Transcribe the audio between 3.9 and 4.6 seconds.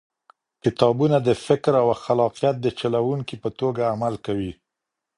عمل کوي.